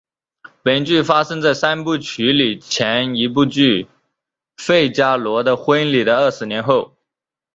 [0.63, 3.87] 本剧发生在三部曲里前一部剧
[4.57, 6.95] 费加罗的婚礼的二十年后。